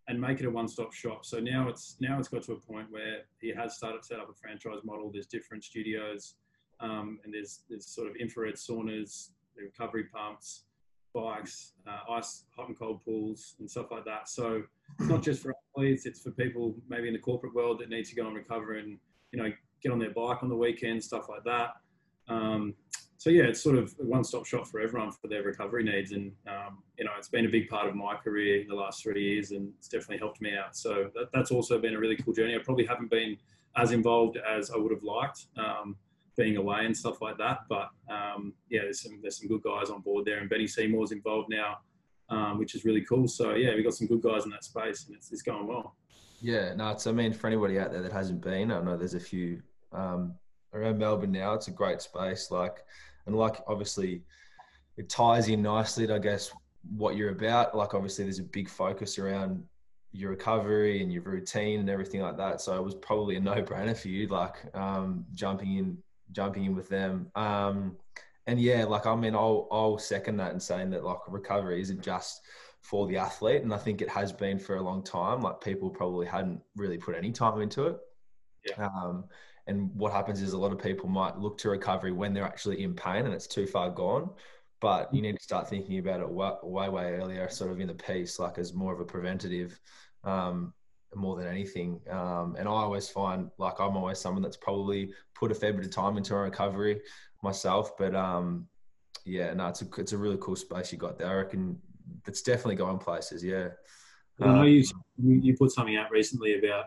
[0.07, 1.25] and make it a one-stop shop.
[1.25, 4.19] So now it's now it's got to a point where he has started to set
[4.19, 5.09] up a franchise model.
[5.11, 6.35] There's different studios,
[6.79, 10.65] um, and there's there's sort of infrared saunas, recovery pumps,
[11.11, 14.29] bikes, uh, ice, hot and cold pools, and stuff like that.
[14.29, 14.61] So
[14.99, 18.05] it's not just for athletes; it's for people maybe in the corporate world that need
[18.05, 18.99] to go and recover and
[19.31, 21.71] you know get on their bike on the weekend, stuff like that.
[22.27, 22.75] Um,
[23.21, 26.31] so yeah, it's sort of a one-stop shop for everyone for their recovery needs, and
[26.47, 29.51] um, you know, it's been a big part of my career the last three years,
[29.51, 30.75] and it's definitely helped me out.
[30.75, 32.55] So that, that's also been a really cool journey.
[32.55, 33.37] I probably haven't been
[33.77, 35.97] as involved as I would have liked, um,
[36.35, 37.59] being away and stuff like that.
[37.69, 41.11] But um, yeah, there's some there's some good guys on board there, and Benny Seymour's
[41.11, 41.77] involved now,
[42.29, 43.27] um, which is really cool.
[43.27, 45.95] So yeah, we've got some good guys in that space, and it's, it's going well.
[46.41, 49.13] Yeah, no, it's I mean for anybody out there that hasn't been, I know there's
[49.13, 50.33] a few um,
[50.73, 51.53] around Melbourne now.
[51.53, 52.83] It's a great space, like
[53.25, 54.21] and like obviously
[54.97, 56.51] it ties in nicely to I guess
[56.95, 57.75] what you're about.
[57.75, 59.63] Like obviously there's a big focus around
[60.13, 62.61] your recovery and your routine and everything like that.
[62.61, 65.97] So it was probably a no-brainer for you, like um, jumping in,
[66.31, 67.31] jumping in with them.
[67.35, 67.97] Um,
[68.47, 72.01] and yeah, like I mean, I'll I'll second that and saying that like recovery isn't
[72.01, 72.41] just
[72.81, 75.41] for the athlete, and I think it has been for a long time.
[75.41, 77.97] Like people probably hadn't really put any time into it.
[78.67, 78.87] Yeah.
[78.87, 79.25] Um,
[79.71, 82.83] and what happens is a lot of people might look to recovery when they're actually
[82.83, 84.29] in pain and it's too far gone.
[84.81, 87.93] But you need to start thinking about it way, way, earlier, sort of in the
[87.93, 89.79] piece, like as more of a preventative
[90.23, 90.73] um,
[91.15, 92.01] more than anything.
[92.09, 95.85] Um, and I always find like I'm always someone that's probably put a fair bit
[95.85, 96.99] of time into a recovery
[97.41, 97.95] myself.
[97.95, 98.67] But um,
[99.23, 101.29] yeah, no, it's a it's a really cool space you got there.
[101.29, 101.77] I reckon
[102.27, 103.43] it's definitely going places.
[103.43, 103.69] Yeah.
[104.41, 104.83] I know um, you
[105.17, 106.85] you put something out recently about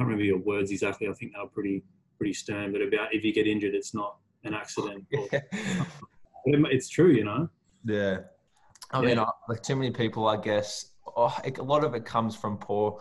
[0.00, 1.08] can't remember your words exactly.
[1.08, 1.82] I think they were pretty
[2.16, 5.04] pretty stern, but about if you get injured, it's not an accident.
[6.46, 7.50] Or, it's true, you know.
[7.84, 8.20] Yeah.
[8.92, 10.92] I mean, like too many people, I guess.
[11.06, 12.98] Oh, a lot of it comes from poor,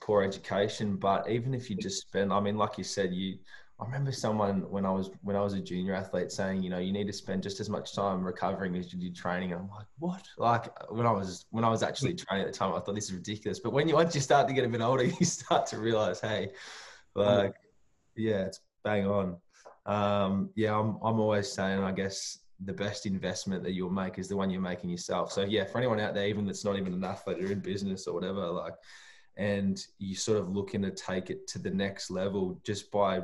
[0.00, 0.96] poor education.
[0.96, 3.36] But even if you just spend, I mean, like you said, you
[3.80, 6.78] I remember someone when I was when I was a junior athlete saying, you know,
[6.78, 9.52] you need to spend just as much time recovering as you do training.
[9.52, 10.26] I'm like, what?
[10.36, 13.04] Like when I was when I was actually training at the time, I thought this
[13.04, 13.60] is ridiculous.
[13.60, 16.20] But when you once you start to get a bit older, you start to realize,
[16.20, 16.50] hey,
[17.14, 17.54] like,
[18.16, 19.36] yeah, it's bang on.
[19.86, 24.26] Um, yeah, I'm I'm always saying, I guess the best investment that you'll make is
[24.26, 25.30] the one you're making yourself.
[25.30, 28.08] So yeah, for anyone out there, even that's not even an athlete or in business
[28.08, 28.74] or whatever, like,
[29.36, 33.22] and you sort of looking to take it to the next level just by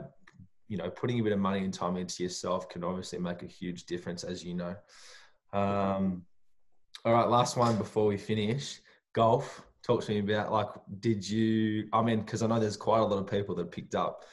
[0.68, 3.46] you know, putting a bit of money and time into yourself can obviously make a
[3.46, 4.74] huge difference, as you know.
[5.52, 6.24] Um,
[7.04, 8.80] all right, last one before we finish.
[9.12, 9.62] Golf.
[9.82, 10.68] Talk to me about like,
[11.00, 11.88] did you?
[11.92, 14.24] I mean, because I know there's quite a lot of people that picked up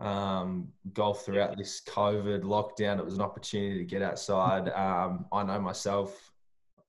[0.00, 2.98] um, golf throughout this COVID lockdown.
[2.98, 4.68] It was an opportunity to get outside.
[4.82, 6.32] Um, I know myself.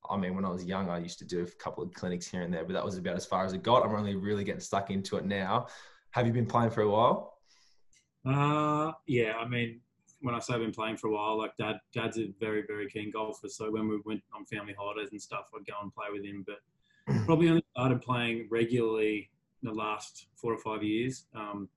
[0.10, 2.42] I mean, when I was young, I used to do a couple of clinics here
[2.42, 3.84] and there, but that was about as far as it got.
[3.84, 5.68] I'm only really getting stuck into it now.
[6.12, 7.33] Have you been playing for a while?
[8.26, 9.82] Uh, yeah, I mean,
[10.22, 12.90] when I say I've been playing for a while, like dad, dad's a very, very
[12.90, 13.50] keen golfer.
[13.50, 16.46] So when we went on family holidays and stuff, I'd go and play with him.
[16.48, 16.60] But
[17.26, 19.30] probably only started playing regularly
[19.62, 21.26] in the last four or five years.
[21.36, 21.68] Um,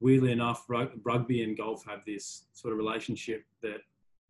[0.00, 3.78] weirdly enough, rugby and golf have this sort of relationship that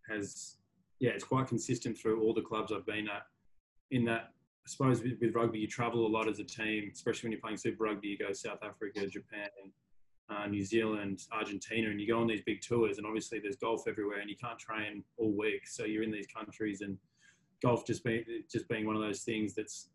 [0.08, 0.56] has,
[1.00, 3.22] yeah, it's quite consistent through all the clubs I've been at.
[3.90, 4.30] In that,
[4.66, 7.40] I suppose with, with rugby, you travel a lot as a team, especially when you're
[7.40, 8.08] playing Super Rugby.
[8.08, 9.48] You go South Africa, Japan,
[10.30, 13.82] uh, New Zealand, Argentina, and you go on these big tours, and obviously there's golf
[13.86, 15.66] everywhere, and you can't train all week.
[15.66, 16.96] So you're in these countries, and
[17.62, 19.88] golf just being just being one of those things that's,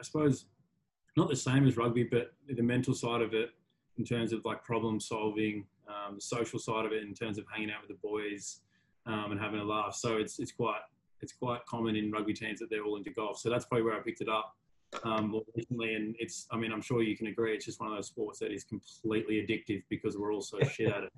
[0.00, 0.46] I suppose,
[1.16, 3.50] not the same as rugby, but the mental side of it,
[3.98, 7.44] in terms of like problem solving, um, the social side of it, in terms of
[7.52, 8.60] hanging out with the boys
[9.06, 9.94] um, and having a laugh.
[9.94, 10.80] So it's it's quite
[11.22, 13.38] it's quite common in rugby teams that they're all into golf.
[13.38, 14.54] So that's probably where I picked it up
[15.04, 15.94] um, recently.
[15.94, 18.38] And it's, I mean, I'm sure you can agree, it's just one of those sports
[18.40, 21.12] that is completely addictive because we're all so shit at it.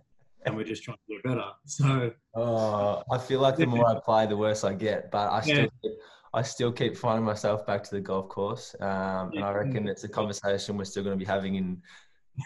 [0.47, 1.51] And we're just trying to get better.
[1.65, 5.11] So, oh, I feel like the more I play, the worse I get.
[5.11, 5.91] But I still, yeah.
[6.33, 8.75] I still keep finding myself back to the golf course.
[8.81, 11.83] Um, and I reckon it's a conversation we're still going to be having in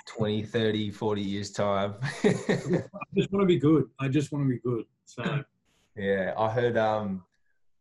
[0.07, 1.95] 20, 30, 40 years time.
[2.25, 2.33] I
[3.15, 3.89] just want to be good.
[3.99, 4.85] I just want to be good.
[5.05, 5.45] So,
[5.97, 7.23] yeah, I heard um,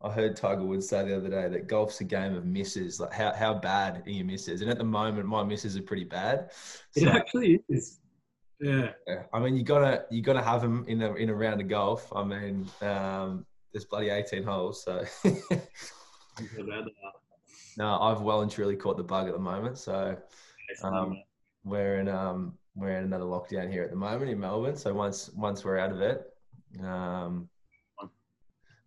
[0.03, 2.99] I heard Tiger Woods say the other day that golf's a game of misses.
[2.99, 4.61] Like how, how bad are your misses?
[4.61, 6.51] And at the moment, my misses are pretty bad.
[6.91, 7.99] So, it actually is.
[8.59, 8.91] Yeah.
[9.33, 12.11] I mean, you gotta you gotta have them in a in a round of golf.
[12.15, 15.03] I mean, um, there's bloody 18 holes, so.
[17.77, 19.77] no, I've well and truly caught the bug at the moment.
[19.77, 20.17] So,
[20.83, 21.21] um,
[21.63, 24.75] we're in um, we're in another lockdown here at the moment in Melbourne.
[24.75, 26.33] So once once we're out of it,
[26.83, 27.49] um,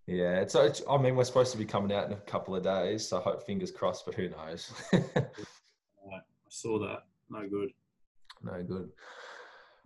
[0.06, 2.62] yeah, so it's, I mean, we're supposed to be coming out in a couple of
[2.62, 4.72] days, so I hope fingers crossed, but who knows?
[4.92, 7.04] I saw that.
[7.30, 7.70] No good.
[8.42, 8.90] No good.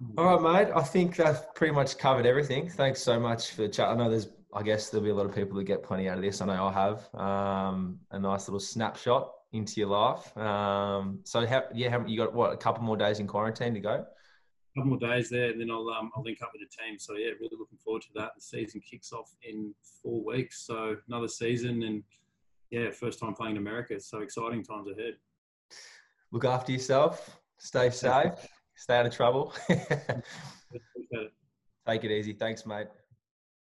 [0.03, 0.19] Hmm.
[0.19, 0.73] All right, mate.
[0.75, 2.69] I think that's pretty much covered everything.
[2.69, 3.89] Thanks so much for the chat.
[3.89, 6.19] I know there's, I guess there'll be a lot of people that get plenty out
[6.19, 6.41] of this.
[6.41, 10.37] I know I'll have um, a nice little snapshot into your life.
[10.37, 14.05] Um, so, how, yeah, you got what a couple more days in quarantine to go?
[14.79, 16.99] Couple more days there, and then I'll um, I'll link up with the team.
[16.99, 18.33] So yeah, really looking forward to that.
[18.37, 22.03] The season kicks off in four weeks, so another season, and
[22.71, 23.99] yeah, first time playing in America.
[24.01, 25.15] So exciting times ahead.
[26.31, 27.41] Look after yourself.
[27.59, 28.33] Stay safe.
[28.77, 29.55] Stay out of trouble.
[29.69, 29.85] Take
[32.05, 32.33] it easy.
[32.33, 32.89] Thanks, mate.